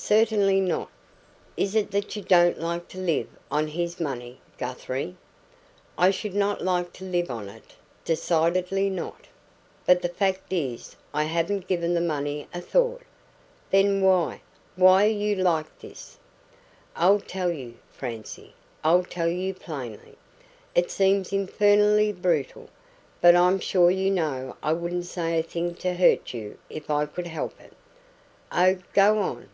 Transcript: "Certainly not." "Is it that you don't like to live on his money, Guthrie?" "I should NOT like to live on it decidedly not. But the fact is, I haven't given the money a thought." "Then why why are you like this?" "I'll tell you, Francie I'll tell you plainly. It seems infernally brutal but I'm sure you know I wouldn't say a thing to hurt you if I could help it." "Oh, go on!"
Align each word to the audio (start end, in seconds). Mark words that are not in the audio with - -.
"Certainly 0.00 0.60
not." 0.60 0.88
"Is 1.56 1.74
it 1.74 1.90
that 1.90 2.14
you 2.16 2.22
don't 2.22 2.58
like 2.58 2.86
to 2.88 2.98
live 2.98 3.26
on 3.50 3.66
his 3.66 3.98
money, 4.00 4.40
Guthrie?" 4.56 5.16
"I 5.98 6.10
should 6.12 6.34
NOT 6.34 6.62
like 6.62 6.92
to 6.94 7.04
live 7.04 7.30
on 7.30 7.48
it 7.50 7.74
decidedly 8.04 8.88
not. 8.88 9.26
But 9.86 10.00
the 10.00 10.08
fact 10.08 10.50
is, 10.52 10.96
I 11.12 11.24
haven't 11.24 11.66
given 11.66 11.92
the 11.92 12.00
money 12.00 12.46
a 12.54 12.60
thought." 12.60 13.02
"Then 13.70 14.00
why 14.00 14.40
why 14.76 15.04
are 15.06 15.10
you 15.10 15.34
like 15.34 15.78
this?" 15.80 16.16
"I'll 16.96 17.20
tell 17.20 17.50
you, 17.50 17.74
Francie 17.90 18.54
I'll 18.84 19.04
tell 19.04 19.28
you 19.28 19.52
plainly. 19.52 20.16
It 20.74 20.90
seems 20.90 21.32
infernally 21.32 22.12
brutal 22.12 22.70
but 23.20 23.34
I'm 23.34 23.58
sure 23.58 23.90
you 23.90 24.10
know 24.10 24.56
I 24.62 24.72
wouldn't 24.72 25.06
say 25.06 25.38
a 25.38 25.42
thing 25.42 25.74
to 25.76 25.94
hurt 25.94 26.32
you 26.32 26.56
if 26.70 26.88
I 26.88 27.04
could 27.04 27.26
help 27.26 27.60
it." 27.60 27.74
"Oh, 28.52 28.78
go 28.94 29.18
on!" 29.18 29.48